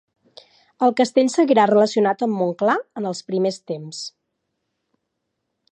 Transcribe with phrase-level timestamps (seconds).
[0.87, 4.05] El castell seguirà relacionat amb Montclar en els primers temps.